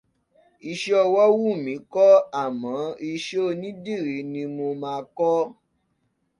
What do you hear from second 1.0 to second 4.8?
ọwọ́ wùn mí kọ́ àmọ́ iṣẹ́ onídìrí ni mo